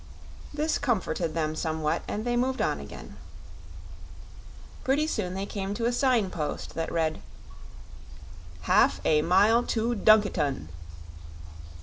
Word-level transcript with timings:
This 0.51 0.79
comforted 0.79 1.35
them 1.35 1.55
somewhat, 1.55 2.01
and 2.07 2.25
they 2.25 2.35
moved 2.35 2.59
on 2.59 2.79
again. 2.79 3.17
Pretty 4.83 5.05
soon 5.05 5.35
they 5.35 5.45
came 5.45 5.75
to 5.75 5.85
a 5.85 5.93
signpost 5.93 6.73
that 6.73 6.91
read: 6.91 7.21
"HAF 8.61 8.99
A 9.05 9.21
MYLE 9.21 9.61
TO 9.67 9.93
DUNKITON." 9.93 10.69